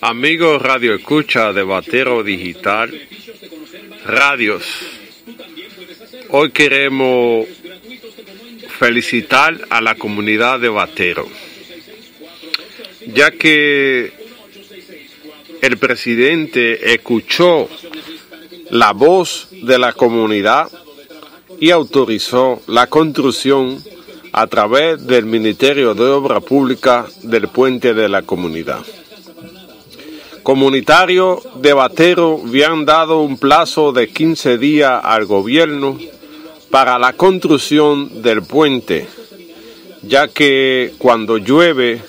[0.00, 2.90] Amigos Radio Escucha de Batero Digital,
[4.04, 4.64] Radios.
[6.30, 7.46] Hoy queremos
[8.78, 11.28] felicitar a la comunidad de Batero,
[13.08, 14.12] ya que
[15.60, 17.68] el presidente escuchó
[18.70, 20.70] la voz de la comunidad
[21.60, 23.82] y autorizó la construcción
[24.36, 28.84] a través del Ministerio de Obra Pública del puente de la comunidad.
[30.42, 35.98] Comunitarios de Batero habían dado un plazo de 15 días al gobierno
[36.70, 39.08] para la construcción del puente,
[40.02, 42.02] ya que cuando llueve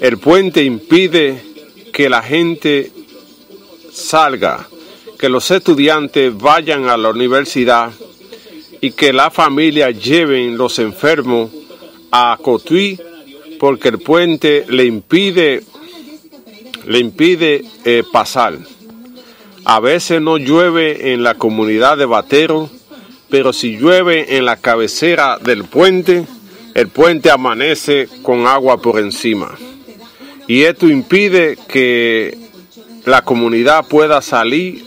[0.00, 1.40] el puente impide
[1.92, 2.90] que la gente
[3.92, 4.66] salga,
[5.16, 7.92] que los estudiantes vayan a la universidad
[8.80, 11.50] y que la familia lleven los enfermos
[12.10, 12.98] a Cotuí
[13.58, 15.62] porque el puente le impide
[16.86, 18.58] le impide eh, pasar.
[19.64, 22.70] A veces no llueve en la comunidad de Batero,
[23.28, 26.24] pero si llueve en la cabecera del puente,
[26.74, 29.56] el puente amanece con agua por encima.
[30.46, 32.38] Y esto impide que
[33.04, 34.84] la comunidad pueda salir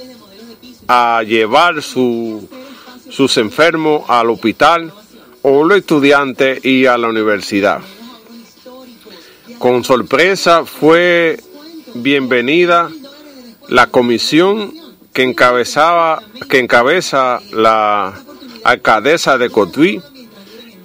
[0.87, 2.47] a llevar su,
[3.09, 4.93] sus enfermos al hospital
[5.41, 7.81] o los estudiantes y a la universidad.
[9.57, 11.39] Con sorpresa fue
[11.95, 12.89] bienvenida
[13.67, 14.73] la comisión
[15.13, 18.13] que encabezaba que encabeza la
[18.63, 20.01] alcaldesa de Cotuí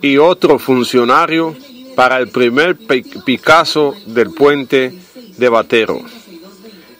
[0.01, 1.55] y otro funcionario
[1.95, 2.77] para el primer
[3.25, 4.93] Picasso del puente
[5.37, 6.01] de Batero.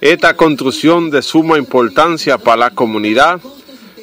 [0.01, 3.41] Esta construcción de suma importancia para la comunidad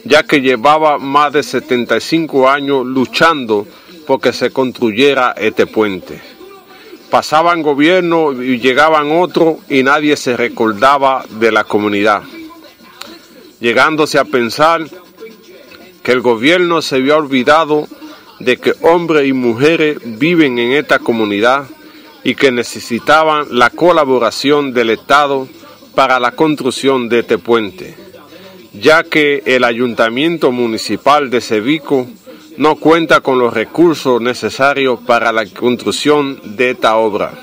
[0.03, 3.67] ya que llevaba más de 75 años luchando
[4.07, 6.19] porque se construyera este puente.
[7.09, 12.23] Pasaban gobiernos y llegaban otros y nadie se recordaba de la comunidad,
[13.59, 14.85] llegándose a pensar
[16.03, 17.87] que el gobierno se había olvidado
[18.39, 21.67] de que hombres y mujeres viven en esta comunidad
[22.23, 25.47] y que necesitaban la colaboración del Estado
[25.93, 28.00] para la construcción de este puente
[28.73, 32.07] ya que el ayuntamiento municipal de Sevico
[32.57, 37.33] no cuenta con los recursos necesarios para la construcción de esta obra.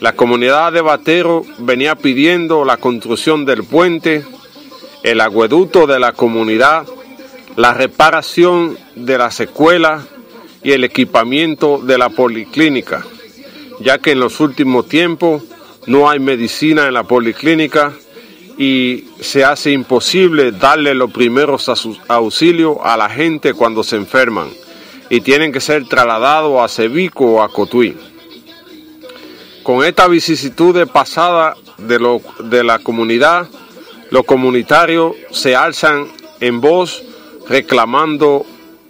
[0.00, 4.24] La comunidad de Batero venía pidiendo la construcción del puente,
[5.02, 6.86] el agueducto de la comunidad,
[7.56, 10.02] la reparación de la secuela
[10.62, 13.04] y el equipamiento de la policlínica,
[13.80, 15.42] ya que en los últimos tiempos
[15.86, 17.92] no hay medicina en la policlínica
[18.56, 21.70] y se hace imposible darle los primeros
[22.08, 24.48] auxilios a la gente cuando se enferman
[25.10, 27.96] y tienen que ser trasladados a Sevico o a Cotuí.
[29.62, 33.48] Con esta vicisitud pasada de, lo, de la comunidad,
[34.10, 36.06] los comunitarios se alzan
[36.40, 37.02] en voz
[37.48, 38.46] reclamando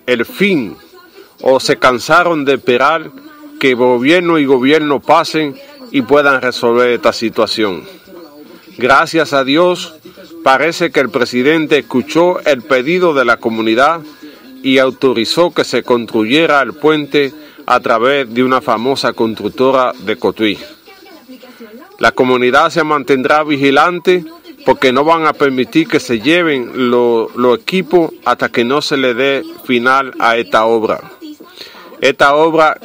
[0.07, 0.77] el fin
[1.41, 3.11] o se cansaron de esperar
[3.61, 5.55] que gobierno y gobierno pasen
[5.91, 7.85] y puedan resolver esta situación.
[8.77, 9.95] Gracias a Dios,
[10.43, 14.01] parece que el presidente escuchó el pedido de la comunidad
[14.63, 17.33] y autorizó que se construyera el puente
[17.67, 20.59] a través de una famosa constructora de Cotuí.
[21.99, 24.25] La comunidad se mantendrá vigilante
[24.65, 29.15] porque no van a permitir que se lleven los equipos hasta que no se le
[29.15, 31.01] dé final a esta obra.
[32.01, 32.79] Esta obra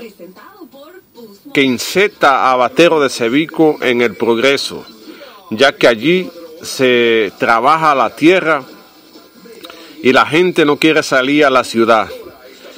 [1.53, 4.85] que inserta a Batero de Sevico en el progreso
[5.49, 6.29] ya que allí
[6.61, 8.63] se trabaja la tierra
[10.01, 12.09] y la gente no quiere salir a la ciudad.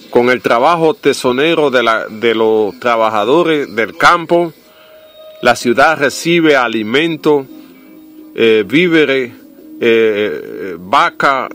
[0.10, 4.54] Con el trabajo tesonero de, la, de los trabajadores del campo,
[5.42, 7.46] la ciudad recibe alimento,
[8.36, 9.32] eh, víveres,
[9.80, 11.50] eh, vaca,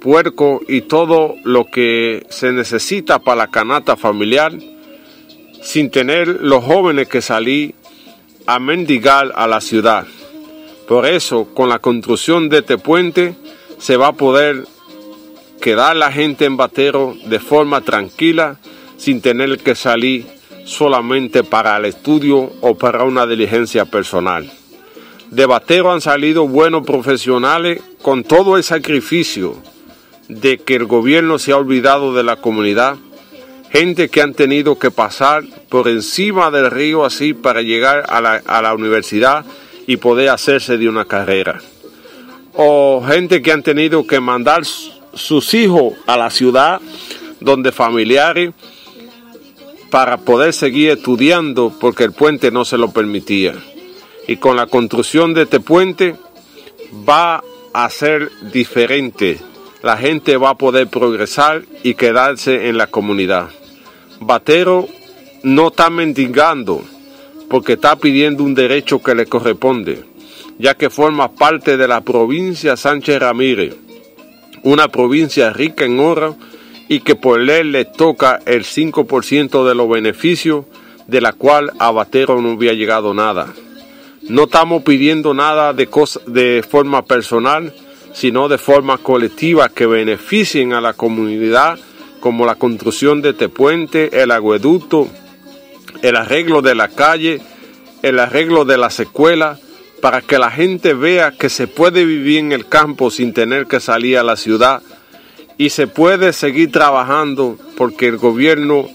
[0.00, 4.52] puerco y todo lo que se necesita para la canasta familiar,
[5.62, 7.74] sin tener los jóvenes que salir
[8.46, 10.06] a mendigar a la ciudad.
[10.90, 13.36] Por eso, con la construcción de este puente,
[13.78, 14.64] se va a poder
[15.60, 18.58] quedar la gente en Batero de forma tranquila,
[18.96, 20.26] sin tener que salir
[20.64, 24.50] solamente para el estudio o para una diligencia personal.
[25.30, 29.54] De Batero han salido buenos profesionales con todo el sacrificio
[30.26, 32.96] de que el gobierno se ha olvidado de la comunidad,
[33.70, 38.42] gente que han tenido que pasar por encima del río así para llegar a la,
[38.44, 39.44] a la universidad
[39.90, 41.60] y poder hacerse de una carrera.
[42.54, 46.80] O gente que han tenido que mandar sus hijos a la ciudad
[47.40, 48.52] donde familiares
[49.90, 53.56] para poder seguir estudiando porque el puente no se lo permitía.
[54.28, 56.14] Y con la construcción de este puente
[57.08, 57.42] va
[57.72, 59.40] a ser diferente.
[59.82, 63.48] La gente va a poder progresar y quedarse en la comunidad.
[64.20, 64.86] Batero
[65.42, 66.84] no está mendigando
[67.50, 70.04] porque está pidiendo un derecho que le corresponde,
[70.58, 73.74] ya que forma parte de la provincia Sánchez Ramírez,
[74.62, 76.36] una provincia rica en oro
[76.88, 80.64] y que por ley le toca el 5% de los beneficios
[81.08, 83.52] de la cual a Batero no había llegado nada.
[84.28, 85.88] No estamos pidiendo nada de,
[86.28, 87.74] de forma personal,
[88.12, 91.80] sino de forma colectiva que beneficien a la comunidad,
[92.20, 95.08] como la construcción de este puente, el agueducto,
[96.02, 97.40] el arreglo de la calle,
[98.02, 99.60] el arreglo de las escuelas,
[100.00, 103.80] para que la gente vea que se puede vivir en el campo sin tener que
[103.80, 104.82] salir a la ciudad
[105.58, 108.88] y se puede seguir trabajando porque el gobierno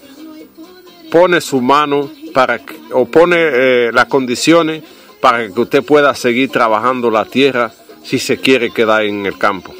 [1.12, 2.60] pone su mano para
[2.92, 4.82] o pone eh, las condiciones
[5.20, 7.72] para que usted pueda seguir trabajando la tierra
[8.02, 9.74] si se quiere quedar en el campo.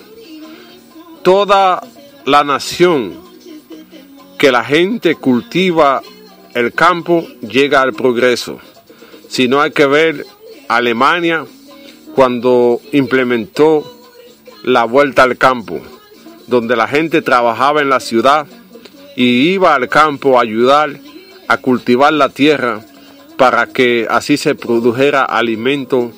[1.23, 1.83] Toda
[2.25, 3.15] la nación
[4.39, 6.03] que la gente cultiva
[6.57, 8.59] el campo llega al progreso.
[9.29, 10.25] Si no hay que ver
[10.69, 11.45] Alemania
[12.15, 13.85] cuando implementó
[14.63, 15.83] la vuelta al campo
[16.47, 18.47] donde la gente trabajaba en la ciudad
[19.17, 20.99] y iba al campo a ayudar
[21.47, 22.81] a cultivar la tierra
[23.37, 26.11] para que así se produjera alimento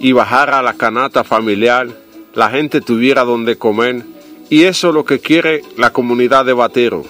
[0.00, 1.86] y bajara la canasta familiar,
[2.34, 4.02] la gente tuviera donde comer.
[4.50, 7.04] Y eso es lo que quiere la comunidad de Batero,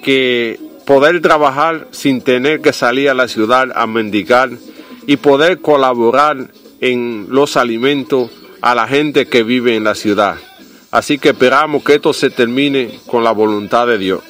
[0.00, 4.48] que poder trabajar sin tener que salir a la ciudad a mendigar
[5.06, 6.50] y poder colaborar
[6.80, 8.30] en los alimentos
[8.62, 10.36] a la gente que vive en la ciudad.
[10.90, 14.22] Así que esperamos que esto se termine con la voluntad de Dios.